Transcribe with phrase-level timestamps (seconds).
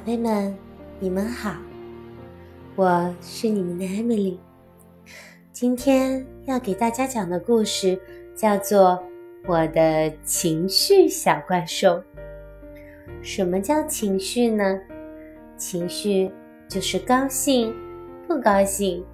[0.00, 0.56] 宝贝们，
[0.98, 1.52] 你们好，
[2.74, 4.38] 我是你们的 Emily。
[5.52, 8.00] 今天要给大家讲的故事
[8.34, 8.92] 叫做
[9.46, 11.98] 《我的情绪小怪兽》。
[13.20, 14.80] 什么叫情绪呢？
[15.58, 16.32] 情绪
[16.66, 17.74] 就是高兴、
[18.26, 19.04] 不高兴，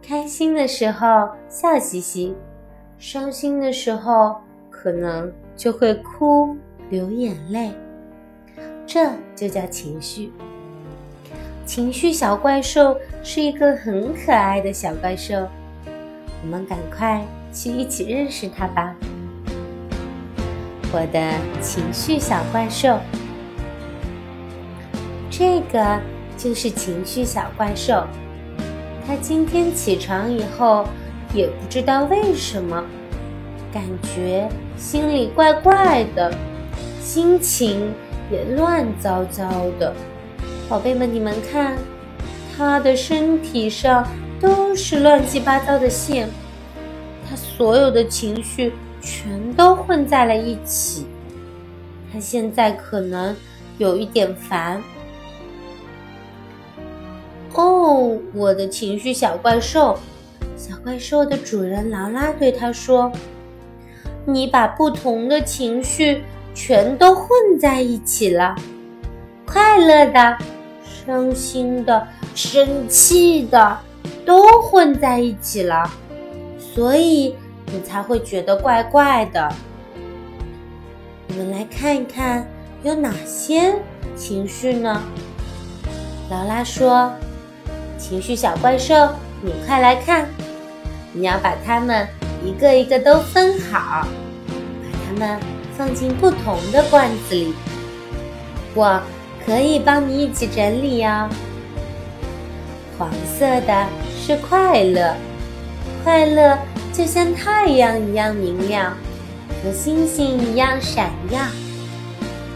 [0.00, 2.32] 开心的时候笑嘻嘻，
[2.96, 4.36] 伤心的时候
[4.70, 6.56] 可能就会哭、
[6.90, 7.72] 流眼泪。
[8.86, 10.32] 这就叫情绪。
[11.66, 15.48] 情绪小怪兽是一个很可爱的小怪兽，
[16.42, 18.94] 我们赶快去一起认识它吧。
[20.92, 23.00] 我的情绪小怪兽，
[25.28, 26.00] 这个
[26.38, 28.06] 就是情绪小怪兽。
[29.04, 30.86] 它今天起床以后，
[31.34, 32.84] 也不知道为什么，
[33.72, 33.82] 感
[34.14, 36.32] 觉心里怪怪的，
[37.00, 37.92] 心情。
[38.30, 39.94] 也乱糟糟的，
[40.68, 41.76] 宝贝们，你们看，
[42.56, 44.06] 他的身体上
[44.40, 46.28] 都是乱七八糟的线，
[47.28, 51.06] 他所有的情绪全都混在了一起。
[52.12, 53.34] 他现在可能
[53.78, 54.82] 有一点烦。
[57.54, 59.98] 哦，我的情绪小怪兽，
[60.56, 63.12] 小怪兽的主人劳拉对他说
[64.26, 66.24] ：“你把不同的情绪。”
[66.56, 67.28] 全都混
[67.60, 68.56] 在一起了，
[69.44, 70.38] 快乐的、
[70.82, 73.78] 伤心的、生气的，
[74.24, 75.88] 都混在一起了，
[76.58, 79.52] 所以你才会觉得怪怪的。
[81.28, 82.48] 我们来看一看
[82.82, 83.74] 有哪些
[84.16, 85.02] 情绪呢？
[86.30, 87.12] 劳拉说
[87.98, 88.94] ：“情绪小怪兽，
[89.42, 90.26] 你快来看，
[91.12, 92.08] 你要把它们
[92.42, 95.38] 一个一个都分好，把它们。”
[95.76, 97.54] 放进不同的罐子里，
[98.74, 99.00] 我
[99.44, 101.28] 可以帮你一起整理哦。
[102.98, 103.86] 黄色的
[104.18, 105.14] 是快乐，
[106.02, 106.58] 快乐
[106.92, 108.96] 就像太阳一样明亮，
[109.62, 111.40] 和星星一样闪耀，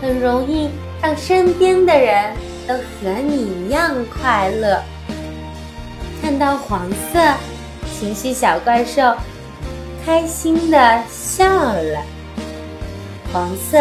[0.00, 0.70] 很容易
[1.02, 2.32] 让身边的人
[2.68, 4.80] 都和你一样快乐。
[6.22, 7.18] 看到黄色，
[7.98, 9.12] 情绪小怪兽
[10.06, 12.00] 开心的笑了。
[13.32, 13.78] 黄色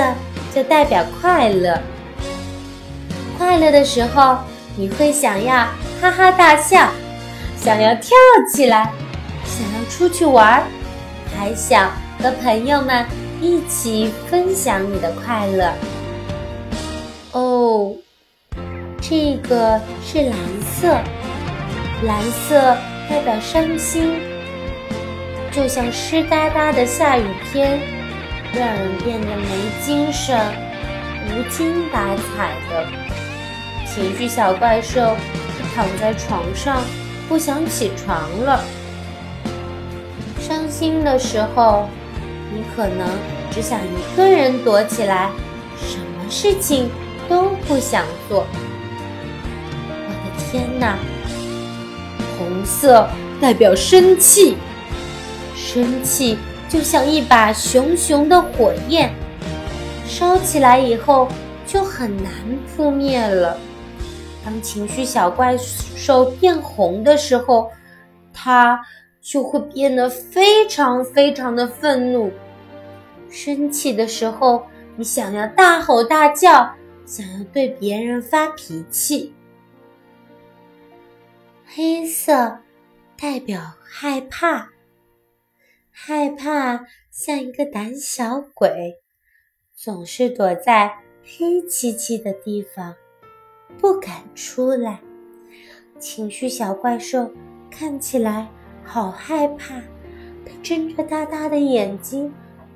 [0.53, 1.79] 就代表快乐，
[3.37, 4.37] 快乐的时候
[4.75, 5.67] 你会想要
[6.01, 6.89] 哈哈大笑，
[7.57, 8.11] 想要跳
[8.53, 8.91] 起来，
[9.45, 10.63] 想要出去玩，
[11.37, 11.91] 还想
[12.21, 13.05] 和朋友们
[13.41, 15.73] 一起分享你的快乐。
[17.31, 17.95] 哦，
[18.99, 20.97] 这个是蓝色，
[22.03, 22.75] 蓝色
[23.09, 24.19] 代表伤心，
[25.51, 27.96] 就像湿哒哒的下雨天。
[28.53, 29.47] 让人变得没
[29.85, 30.37] 精神、
[31.27, 32.87] 无精打采的
[33.85, 35.15] 情绪小怪兽，
[35.75, 36.81] 躺在床上
[37.27, 38.63] 不想起床了。
[40.39, 41.87] 伤心的时候，
[42.53, 43.07] 你可能
[43.51, 45.29] 只想一个人躲起来，
[45.77, 46.89] 什么事情
[47.27, 48.47] 都不想做。
[50.07, 50.97] 我的天哪！
[52.39, 53.09] 红色
[53.41, 54.55] 代表生气，
[55.55, 56.37] 生气。
[56.69, 59.13] 就像一把熊熊的火焰，
[60.05, 61.28] 烧起来以后
[61.66, 62.31] 就很难
[62.67, 63.57] 扑灭了。
[64.44, 67.72] 当情绪小怪兽变红的时候，
[68.33, 68.79] 它
[69.22, 72.31] 就会变得非常非常的愤怒。
[73.29, 76.69] 生气的时候，你想要大吼大叫，
[77.06, 79.33] 想要对别人发脾气。
[81.66, 82.59] 黑色
[83.17, 84.69] 代表害怕。
[85.99, 89.01] 害怕像一个胆小鬼，
[89.73, 92.93] 总是躲在黑漆漆的地方，
[93.79, 94.99] 不敢出来。
[95.97, 97.31] 情绪小怪兽
[97.71, 98.47] 看起来
[98.83, 99.81] 好害怕，
[100.45, 102.31] 它睁着大大的眼睛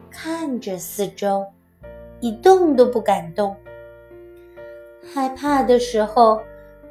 [0.09, 1.45] 看着四周，
[2.21, 3.55] 一动都不敢动。
[5.13, 6.41] 害怕的时候，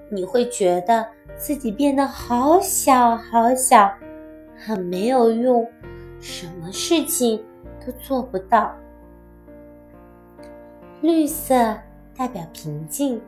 [0.09, 1.05] 你会觉得
[1.37, 3.93] 自己变得好小好小，
[4.57, 5.69] 很没有用。
[6.21, 7.43] 什么事情
[7.85, 8.75] 都做不到。
[11.01, 11.55] 绿色
[12.17, 13.21] 代表平静，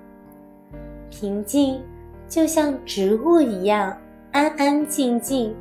[1.10, 1.82] 平静
[2.28, 3.96] 就像植物一样
[4.30, 5.54] 安安静静。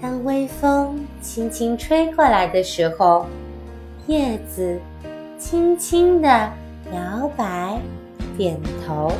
[0.00, 3.26] 当微风轻轻吹过来的时候，
[4.06, 4.80] 叶子
[5.38, 6.28] 轻轻地
[6.92, 7.78] 摇摆、
[8.36, 9.12] 点头。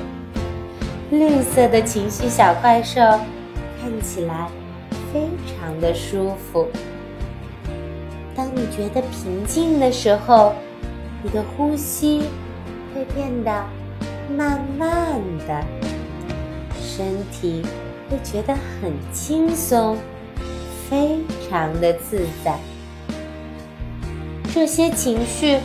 [1.10, 3.00] 绿色的情绪小怪兽
[3.80, 4.48] 看起来
[5.12, 6.66] 非常的舒服。
[8.34, 10.54] 当你觉得平静的时候，
[11.22, 12.22] 你的呼吸
[12.94, 13.64] 会变得
[14.36, 15.64] 慢慢的，
[16.80, 17.62] 身体
[18.08, 19.96] 会觉得很轻松，
[20.88, 21.18] 非
[21.48, 22.58] 常的自在。
[24.54, 25.58] 这些情绪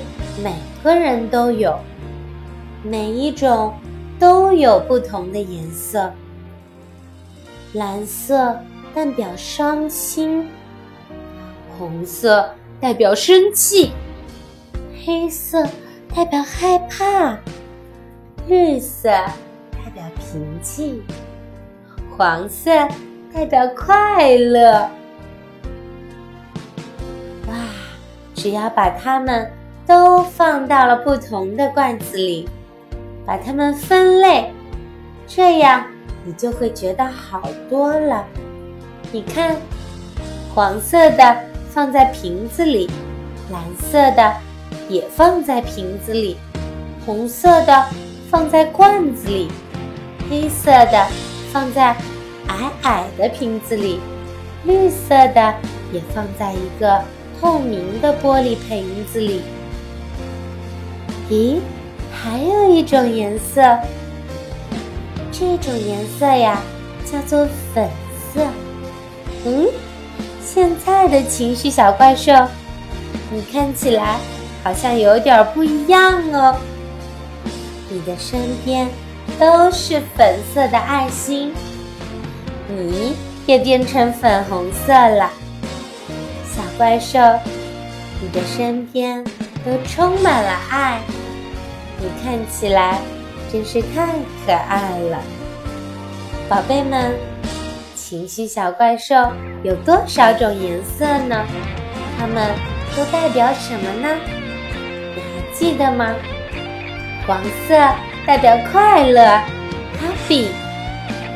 [0.44, 0.54] 每
[0.84, 1.80] 个人都有，
[2.84, 3.74] 每一种
[4.20, 6.12] 都有不同的颜色。
[7.74, 8.58] 蓝色
[8.94, 10.48] 代表伤心，
[11.78, 13.92] 红色代表生气，
[15.06, 15.64] 黑色
[16.16, 17.38] 代表害怕，
[18.48, 21.04] 绿色代表平静，
[22.18, 22.72] 黄色
[23.34, 24.90] 代表快乐。
[27.48, 27.54] 哇！
[28.34, 29.52] 只要把它们
[29.86, 32.50] 都放到了不同的罐子里，
[33.26, 34.52] 把它们分类，
[35.28, 35.86] 这样。
[36.26, 38.26] 你就会觉得好多了。
[39.14, 39.56] 你看，
[40.54, 41.38] 黄色的
[41.78, 42.90] 放在瓶子里，
[43.52, 44.34] 蓝色的
[44.90, 46.36] 也放在瓶子里，
[47.06, 47.86] 红色的
[48.32, 49.48] 放在罐子里，
[50.28, 51.08] 黑色的
[51.54, 51.96] 放在
[52.48, 54.00] 矮矮的瓶子里，
[54.64, 55.54] 绿色的
[55.94, 57.00] 也放在一个
[57.40, 58.84] 透明的玻璃瓶
[59.14, 59.44] 子里。
[61.30, 61.60] 咦，
[62.12, 63.62] 还有一种颜色。
[65.32, 66.60] 这种颜色呀，
[67.06, 67.88] 叫做粉
[68.34, 68.42] 色。
[69.46, 69.68] 嗯，
[70.50, 72.32] 现在的情绪小怪兽，
[73.30, 74.16] 你看起来
[74.64, 76.56] 好像有点不一样哦。
[77.90, 78.88] 你的身边
[79.38, 81.54] 都是粉色的爱心，
[82.70, 83.14] 你
[83.46, 85.30] 也变成粉红色了。
[86.46, 87.20] 小怪兽，
[88.22, 89.22] 你的身边
[89.66, 91.02] 都充满了爱，
[92.00, 92.98] 你看起来。
[93.50, 94.08] 真是太
[94.46, 95.18] 可爱了，
[96.50, 97.14] 宝贝们！
[98.10, 99.14] 情绪小怪兽
[99.64, 101.46] 有多少种颜色呢？
[102.18, 102.56] 它们
[102.96, 104.16] 都代表什么呢？
[105.14, 106.16] 你还记得吗？
[107.28, 107.38] 黄
[107.68, 107.76] 色
[108.26, 109.22] 代表快乐
[110.00, 110.46] ，happy；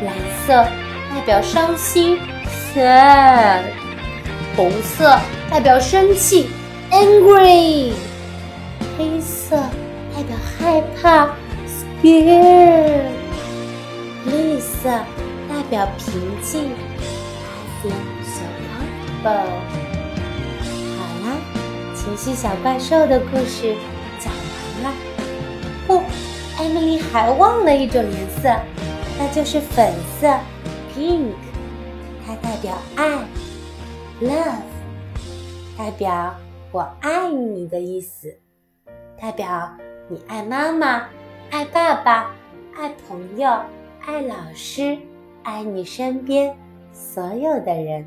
[0.06, 0.14] 蓝
[0.48, 0.66] 色
[1.14, 2.18] 代表伤心
[2.74, 3.64] ，sad；
[4.56, 5.20] 红色
[5.50, 6.50] 代表生气
[6.90, 7.92] ，angry；
[8.98, 9.58] 黑色
[10.16, 11.28] 代表害怕。
[12.04, 13.12] 耶，
[14.26, 14.90] 绿色
[15.62, 17.54] 代表平静，I
[17.84, 17.94] feel
[18.26, 18.42] so
[19.22, 19.52] comfortable。
[20.98, 21.38] 好啦，
[21.96, 23.76] 情绪小怪兽的故事
[24.20, 24.98] 讲完了。
[25.86, 26.02] 不，
[26.58, 28.60] 艾米丽还忘了一种颜色，
[29.20, 30.28] 那就是粉色
[30.96, 31.28] ，pink。
[32.26, 33.20] 它代表爱
[34.20, 34.64] ，love，
[35.78, 36.36] 代表
[36.72, 38.36] 我爱你的意思，
[39.16, 39.72] 代表
[40.10, 41.04] 你爱妈妈。
[41.52, 42.32] 爱爸爸，
[42.76, 43.48] 爱朋友，
[44.08, 44.98] 爱老师，
[45.44, 46.56] 爱你身边
[46.94, 48.06] 所有的人。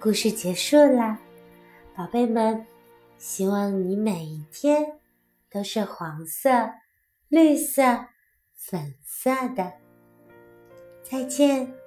[0.00, 1.18] 故事结束啦，
[1.94, 2.66] 宝贝们，
[3.18, 4.98] 希望你每一天
[5.50, 6.48] 都是黄色、
[7.28, 7.82] 绿色、
[8.54, 9.72] 粉色的。
[11.02, 11.85] 再见。